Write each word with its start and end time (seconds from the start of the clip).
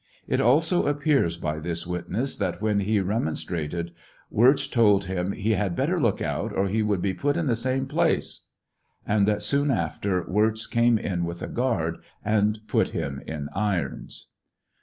It 0.27 0.41
also 0.41 0.87
appears 0.87 1.37
by 1.37 1.59
this 1.59 1.85
witness, 1.85 2.35
that 2.37 2.59
when 2.59 2.79
he 2.79 2.99
remonstrated, 2.99 3.91
Wirz 4.31 4.67
told 4.67 5.05
him 5.05 5.31
he" 5.31 5.51
had 5.51 5.75
better 5.75 5.99
look 5.99 6.23
out, 6.23 6.51
or 6.57 6.67
he 6.67 6.81
would 6.81 7.03
be 7.03 7.13
put 7.13 7.37
in 7.37 7.45
the 7.45 7.55
same 7.55 7.85
place," 7.85 8.45
and 9.05 9.27
that 9.27 9.43
soon 9.43 9.69
after 9.69 10.23
Wirz 10.27 10.65
came 10.65 10.97
in 10.97 11.23
with 11.23 11.43
a 11.43 11.47
guard 11.47 11.99
and 12.25 12.61
put 12.67 12.89
him 12.89 13.21
in 13.27 13.47
irons. 13.53 14.25